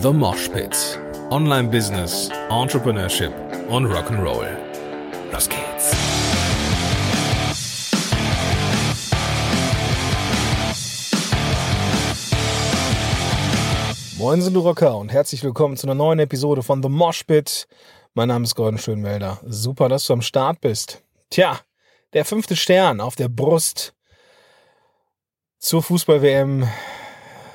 [0.00, 1.00] The Mosh Pit.
[1.30, 3.32] Online Business, Entrepreneurship
[3.68, 4.46] und Rock'n'Roll.
[5.32, 5.92] Los geht's.
[14.18, 17.66] Moin, sind du Rocker und herzlich willkommen zu einer neuen Episode von The Mosh Pit.
[18.14, 19.40] Mein Name ist Gordon Schönmelder.
[19.44, 21.02] Super, dass du am Start bist.
[21.30, 21.58] Tja,
[22.12, 23.94] der fünfte Stern auf der Brust
[25.58, 26.68] zur Fußball-WM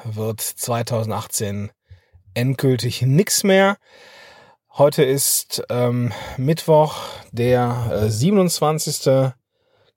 [0.04, 1.71] wird 2018
[2.34, 3.77] endgültig nix mehr.
[4.75, 6.96] Heute ist ähm, Mittwoch,
[7.32, 9.32] der äh, 27.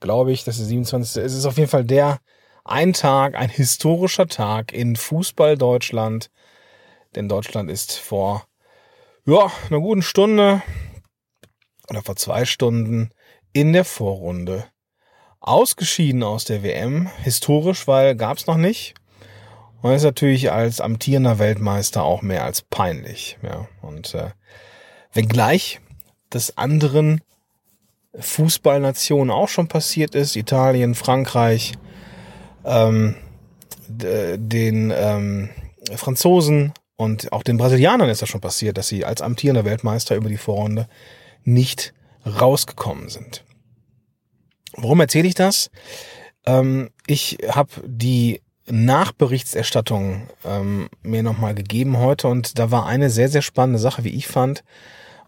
[0.01, 1.23] Glaube ich, dass der 27.
[1.23, 2.19] Es ist auf jeden Fall der
[2.65, 6.31] ein Tag, ein historischer Tag in Fußball Deutschland.
[7.15, 8.47] Denn Deutschland ist vor
[9.25, 10.63] ja, einer guten Stunde
[11.89, 13.11] oder vor zwei Stunden
[13.53, 14.65] in der Vorrunde
[15.41, 17.09] ausgeschieden aus der WM.
[17.23, 18.95] Historisch, weil gab's noch nicht.
[19.87, 23.39] Und ist natürlich als amtierender Weltmeister auch mehr als peinlich.
[23.41, 24.31] Ja, und äh,
[25.13, 25.81] wenngleich
[26.29, 27.21] das anderen
[28.19, 31.75] Fußballnationen auch schon passiert ist, Italien, Frankreich,
[32.65, 33.15] ähm,
[33.87, 35.51] den ähm,
[35.95, 40.29] Franzosen und auch den Brasilianern ist das schon passiert, dass sie als amtierender Weltmeister über
[40.29, 40.89] die Vorrunde
[41.45, 41.95] nicht
[42.27, 43.45] rausgekommen sind.
[44.73, 45.71] Warum erzähle ich das?
[46.45, 53.29] Ähm, ich habe die Nachberichterstattung ähm, mir nochmal gegeben heute und da war eine sehr,
[53.29, 54.65] sehr spannende Sache, wie ich fand.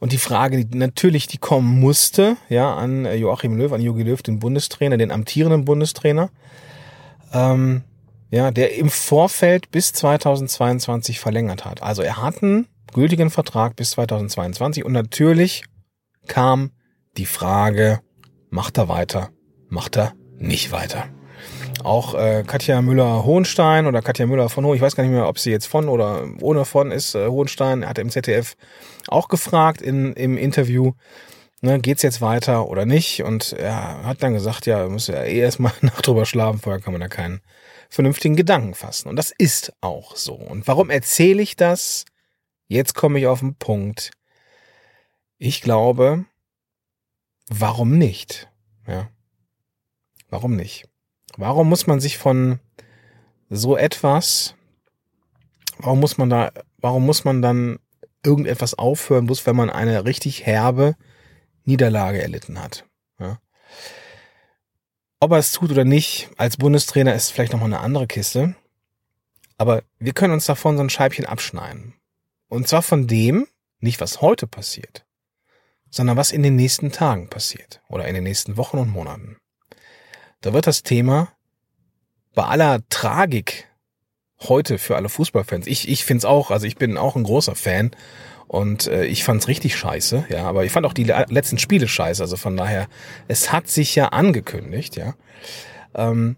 [0.01, 4.23] Und die Frage, die natürlich, die kommen musste, ja, an Joachim Löw, an Jogi Löw,
[4.23, 6.31] den Bundestrainer, den amtierenden Bundestrainer,
[7.33, 7.83] ähm,
[8.31, 11.83] ja, der im Vorfeld bis 2022 verlängert hat.
[11.83, 15.65] Also er hat einen gültigen Vertrag bis 2022 und natürlich
[16.27, 16.71] kam
[17.17, 18.01] die Frage,
[18.51, 19.31] macht er weiter,
[19.69, 21.09] macht er nicht weiter.
[21.85, 25.39] Auch äh, Katja Müller-Hohenstein oder Katja Müller von Hohen, ich weiß gar nicht mehr, ob
[25.39, 28.57] sie jetzt von oder ohne von ist, äh, Hohenstein, hat im ZDF
[29.09, 30.93] auch gefragt in, im Interview,
[31.61, 33.23] ne, geht's jetzt weiter oder nicht?
[33.23, 36.93] Und er hat dann gesagt, ja, muss ja eh erstmal Nacht drüber schlafen, vorher kann
[36.93, 37.41] man da keinen
[37.89, 39.09] vernünftigen Gedanken fassen.
[39.09, 40.35] Und das ist auch so.
[40.35, 42.05] Und warum erzähle ich das?
[42.67, 44.11] Jetzt komme ich auf den Punkt.
[45.39, 46.25] Ich glaube,
[47.49, 48.51] warum nicht?
[48.87, 49.09] Ja.
[50.29, 50.87] Warum nicht?
[51.39, 52.59] Warum muss man sich von
[53.49, 54.57] so etwas,
[55.79, 57.79] warum muss man da, warum muss man dann
[58.25, 60.97] irgendetwas aufhören, bloß wenn man eine richtig herbe
[61.65, 62.87] Niederlage erlitten hat?
[63.21, 63.39] Ja.
[65.21, 68.57] Ob er es tut oder nicht, als Bundestrainer ist vielleicht nochmal eine andere Kiste.
[69.59, 71.95] Aber wir können uns davon so ein Scheibchen abschneiden.
[72.49, 73.47] Und zwar von dem,
[73.79, 75.07] nicht was heute passiert,
[75.89, 79.37] sondern was in den nächsten Tagen passiert oder in den nächsten Wochen und Monaten.
[80.41, 81.33] Da wird das Thema
[82.35, 83.69] bei aller Tragik
[84.41, 87.57] heute für alle Fußballfans, ich, ich finde es auch, also ich bin auch ein großer
[87.57, 87.91] Fan
[88.47, 92.23] und äh, ich fand's richtig scheiße, ja, aber ich fand auch die letzten Spiele scheiße,
[92.23, 92.87] also von daher,
[93.27, 95.15] es hat sich ja angekündigt, ja.
[95.95, 96.37] Ähm,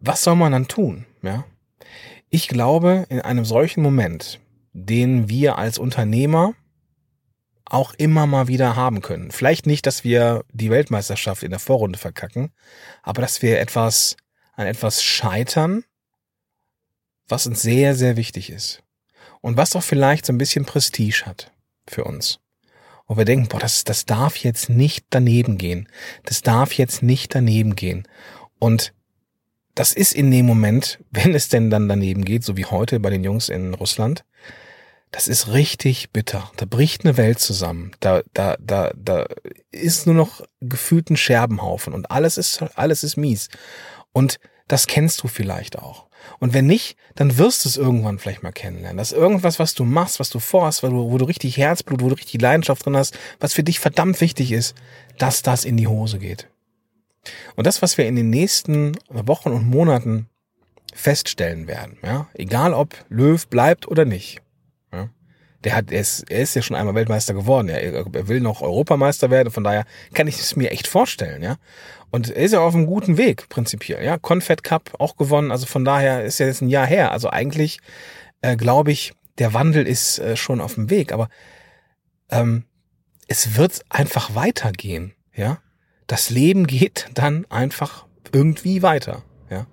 [0.00, 1.44] was soll man dann tun, ja?
[2.28, 4.38] Ich glaube, in einem solchen Moment,
[4.74, 6.52] den wir als Unternehmer
[7.70, 9.30] auch immer mal wieder haben können.
[9.30, 12.50] Vielleicht nicht, dass wir die Weltmeisterschaft in der Vorrunde verkacken,
[13.02, 14.16] aber dass wir etwas,
[14.54, 15.84] an etwas scheitern,
[17.28, 18.82] was uns sehr, sehr wichtig ist.
[19.40, 21.52] Und was auch vielleicht so ein bisschen Prestige hat
[21.86, 22.40] für uns.
[23.04, 25.88] Und wir denken, boah, das, das darf jetzt nicht daneben gehen.
[26.24, 28.08] Das darf jetzt nicht daneben gehen.
[28.58, 28.92] Und
[29.74, 33.10] das ist in dem Moment, wenn es denn dann daneben geht, so wie heute bei
[33.10, 34.24] den Jungs in Russland,
[35.10, 36.50] das ist richtig bitter.
[36.56, 37.92] Da bricht eine Welt zusammen.
[38.00, 39.26] Da, da, da, da
[39.70, 43.48] ist nur noch gefühlt ein Scherbenhaufen und alles ist, alles ist mies.
[44.12, 46.08] Und das kennst du vielleicht auch.
[46.40, 48.98] Und wenn nicht, dann wirst du es irgendwann vielleicht mal kennenlernen.
[48.98, 52.02] Das ist irgendwas, was du machst, was du vorhast, wo du, wo du richtig Herzblut,
[52.02, 54.74] wo du richtig Leidenschaft drin hast, was für dich verdammt wichtig ist,
[55.16, 56.48] dass das in die Hose geht.
[57.56, 60.28] Und das, was wir in den nächsten Wochen und Monaten
[60.92, 64.40] feststellen werden, ja, egal ob Löw bleibt oder nicht,
[65.64, 67.68] der hat, er ist, er ist ja schon einmal Weltmeister geworden.
[67.68, 69.50] Er, er will noch Europameister werden.
[69.50, 69.84] Von daher
[70.14, 71.56] kann ich es mir echt vorstellen, ja.
[72.10, 74.18] Und er ist ja auf einem guten Weg, prinzipiell, ja.
[74.18, 75.50] Confed Cup auch gewonnen.
[75.50, 77.12] Also von daher ist ja jetzt ein Jahr her.
[77.12, 77.80] Also eigentlich,
[78.40, 81.12] äh, glaube ich, der Wandel ist äh, schon auf dem Weg.
[81.12, 81.28] Aber
[82.30, 82.64] ähm,
[83.26, 85.58] es wird einfach weitergehen, ja.
[86.06, 89.24] Das Leben geht dann einfach irgendwie weiter.
[89.50, 89.66] Ja.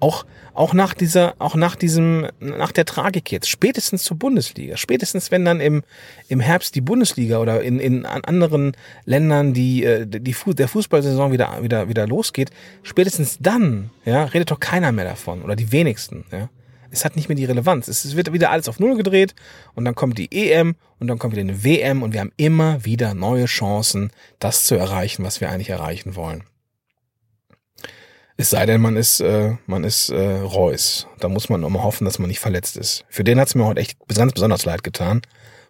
[0.00, 5.30] Auch, auch nach dieser, auch nach diesem, nach der Tragik jetzt, spätestens zur Bundesliga, spätestens
[5.30, 5.82] wenn dann im,
[6.28, 8.72] im Herbst die Bundesliga oder in, in anderen
[9.04, 12.50] Ländern die, äh, die, die der Fußballsaison wieder, wieder, wieder losgeht,
[12.82, 16.48] spätestens dann, ja, redet doch keiner mehr davon oder die wenigsten, ja.
[16.90, 17.86] es hat nicht mehr die Relevanz.
[17.86, 19.34] Es wird wieder alles auf Null gedreht
[19.74, 22.84] und dann kommt die EM und dann kommt wieder eine WM und wir haben immer
[22.84, 24.10] wieder neue Chancen,
[24.40, 26.44] das zu erreichen, was wir eigentlich erreichen wollen.
[28.40, 31.06] Es sei denn, man ist, äh, man ist äh, Reus.
[31.18, 33.04] Da muss man immer hoffen, dass man nicht verletzt ist.
[33.10, 35.20] Für den hat es mir heute echt ganz besonders leid getan,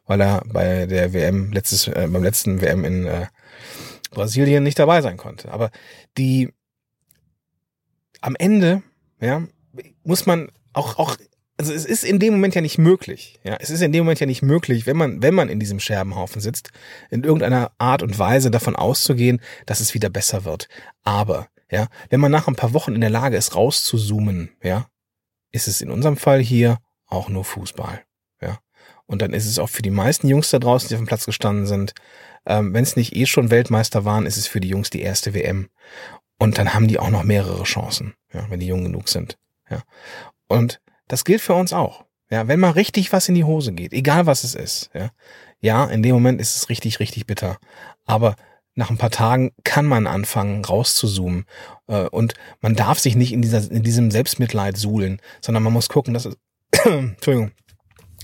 [0.06, 3.26] weil er bei der WM letztes, äh, beim letzten WM in äh,
[4.12, 5.50] Brasilien nicht dabei sein konnte.
[5.50, 5.72] Aber
[6.17, 6.50] die
[8.20, 8.84] am Ende,
[9.20, 9.43] ja,
[10.05, 11.16] muss man auch, auch,
[11.56, 13.40] also es ist in dem Moment ja nicht möglich.
[13.43, 15.81] Ja, es ist in dem Moment ja nicht möglich, wenn man, wenn man in diesem
[15.81, 16.70] Scherbenhaufen sitzt,
[17.11, 20.69] in irgendeiner Art und Weise davon auszugehen, dass es wieder besser wird.
[21.02, 24.88] Aber, ja, wenn man nach ein paar Wochen in der Lage ist, rauszuzoomen, ja,
[25.52, 28.02] ist es in unserem Fall hier auch nur Fußball.
[28.40, 28.58] Ja.
[29.06, 31.26] Und dann ist es auch für die meisten Jungs da draußen, die auf dem Platz
[31.26, 31.94] gestanden sind,
[32.46, 35.34] ähm, wenn es nicht eh schon Weltmeister waren, ist es für die Jungs die erste
[35.34, 35.69] WM.
[36.38, 39.37] Und dann haben die auch noch mehrere Chancen, ja, wenn die jung genug sind.
[39.69, 39.82] Ja.
[40.49, 42.05] Und das gilt für uns auch.
[42.31, 45.11] Ja, wenn mal richtig was in die Hose geht, egal was es ist, ja,
[45.61, 47.58] ja, in dem Moment ist es richtig, richtig bitter.
[48.06, 48.37] Aber
[48.75, 51.44] nach ein paar Tagen kann man anfangen, rauszuzoomen.
[51.87, 55.88] Äh, und man darf sich nicht in, dieser, in diesem Selbstmitleid suhlen, sondern man muss
[55.88, 56.37] gucken, dass es,
[56.84, 57.52] Entschuldigung,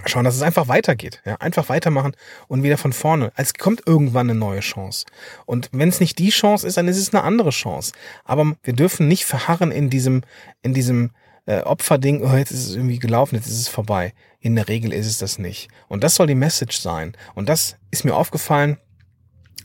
[0.05, 1.23] schauen, dass es einfach weitergeht.
[1.25, 2.13] Ja, einfach weitermachen
[2.49, 3.33] und wieder von vorne.
[3.37, 5.07] Es kommt irgendwann eine neue Chance.
[5.47, 7.93] Und wenn es nicht die Chance ist, dann ist es eine andere Chance.
[8.25, 10.23] Aber wir dürfen nicht verharren in diesem,
[10.63, 11.11] in diesem
[11.47, 14.13] äh, Opferding, oh, jetzt ist es irgendwie gelaufen, jetzt ist es vorbei.
[14.41, 15.69] In der Regel ist es das nicht.
[15.89, 17.17] Und das soll die Message sein.
[17.35, 18.79] Und das ist mir aufgefallen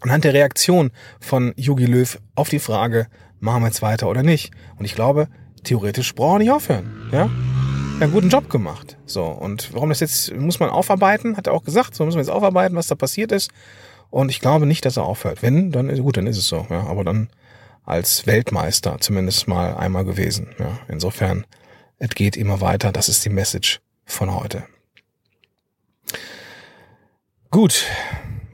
[0.01, 3.07] anhand der Reaktion von Jogi Löw auf die Frage,
[3.39, 4.51] machen wir jetzt weiter oder nicht?
[4.77, 5.27] Und ich glaube,
[5.63, 7.09] theoretisch brauchen wir nicht aufhören.
[7.11, 7.29] Ja?
[8.01, 8.97] einen guten Job gemacht.
[9.05, 12.23] So, und warum das jetzt, muss man aufarbeiten, hat er auch gesagt, so müssen wir
[12.23, 13.51] jetzt aufarbeiten, was da passiert ist.
[14.09, 15.41] Und ich glaube nicht, dass er aufhört.
[15.41, 16.85] Wenn, dann ist gut, dann ist es so, ja.
[16.87, 17.29] Aber dann
[17.85, 20.49] als Weltmeister zumindest mal einmal gewesen.
[20.59, 20.79] Ja.
[20.87, 21.45] Insofern,
[21.97, 22.91] es geht immer weiter.
[22.91, 24.63] Das ist die Message von heute.
[27.51, 27.85] Gut.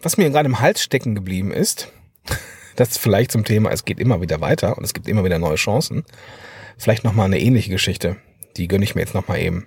[0.02, 1.92] Was mir gerade im Hals stecken geblieben ist,
[2.76, 5.56] das vielleicht zum Thema, es geht immer wieder weiter und es gibt immer wieder neue
[5.56, 6.04] Chancen.
[6.78, 8.18] Vielleicht nochmal eine ähnliche Geschichte.
[8.56, 9.66] Die gönne ich mir jetzt nochmal eben.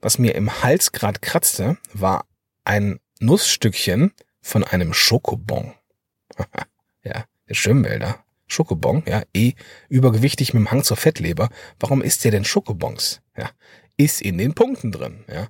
[0.00, 2.26] Was mir im Hals grad kratzte, war
[2.64, 5.74] ein Nussstückchen von einem Schokobon.
[7.04, 8.24] ja, der Schwimmwälder.
[8.48, 9.52] Schokobon, ja, eh
[9.88, 11.50] übergewichtig mit dem Hang zur Fettleber.
[11.78, 13.20] Warum isst der denn Schokobons?
[13.36, 13.50] Ja,
[13.96, 15.46] ist in den Punkten drin, ja.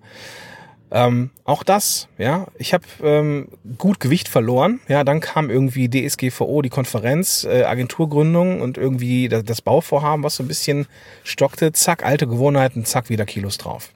[0.92, 3.48] Ähm, auch das, ja, ich habe ähm,
[3.78, 4.80] gut Gewicht verloren.
[4.88, 10.36] Ja, dann kam irgendwie DSGVO, die Konferenz, äh, Agenturgründung und irgendwie das, das Bauvorhaben, was
[10.36, 10.86] so ein bisschen
[11.22, 11.72] stockte.
[11.72, 13.90] Zack, alte Gewohnheiten, zack, wieder Kilos drauf.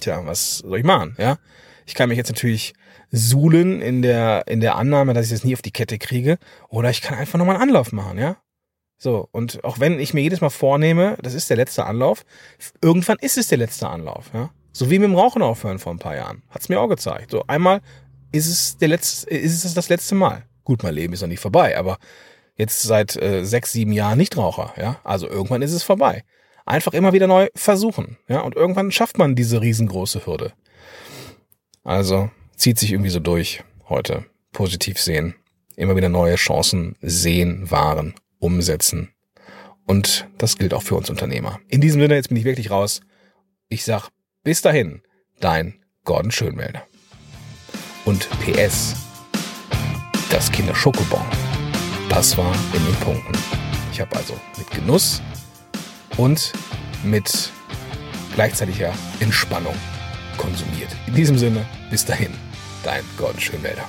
[0.00, 1.14] Tja, was soll ich machen?
[1.18, 1.38] Ja,
[1.86, 2.74] ich kann mich jetzt natürlich
[3.12, 6.38] suhlen in der in der Annahme, dass ich das nie auf die Kette kriege,
[6.68, 8.36] oder ich kann einfach nochmal einen Anlauf machen, ja.
[8.98, 12.24] So, und auch wenn ich mir jedes Mal vornehme, das ist der letzte Anlauf,
[12.82, 14.50] irgendwann ist es der letzte Anlauf, ja.
[14.76, 16.42] So wie mit dem Rauchen aufhören vor ein paar Jahren.
[16.50, 17.30] Hat's mir auch gezeigt.
[17.30, 17.80] So einmal
[18.30, 20.44] ist es der letzte, ist es das letzte Mal.
[20.64, 21.96] Gut, mein Leben ist noch nicht vorbei, aber
[22.56, 25.00] jetzt seit äh, sechs, sieben Jahren nicht Raucher, ja.
[25.02, 26.24] Also irgendwann ist es vorbei.
[26.66, 28.40] Einfach immer wieder neu versuchen, ja.
[28.40, 30.52] Und irgendwann schafft man diese riesengroße Hürde.
[31.82, 34.26] Also zieht sich irgendwie so durch heute.
[34.52, 35.36] Positiv sehen.
[35.76, 39.14] Immer wieder neue Chancen sehen, wahren, umsetzen.
[39.86, 41.60] Und das gilt auch für uns Unternehmer.
[41.68, 43.00] In diesem Sinne, jetzt bin ich wirklich raus.
[43.68, 44.10] Ich sag
[44.46, 45.02] bis dahin,
[45.40, 46.86] dein Gordon Schönwälder.
[48.04, 48.94] Und PS,
[50.30, 51.26] das Kinderschokobon,
[52.08, 53.32] das war in den Punkten.
[53.90, 55.20] Ich habe also mit Genuss
[56.16, 56.52] und
[57.02, 57.50] mit
[58.36, 59.74] gleichzeitiger Entspannung
[60.36, 60.94] konsumiert.
[61.08, 62.32] In diesem Sinne, bis dahin,
[62.84, 63.88] dein Gordon Schönwälder.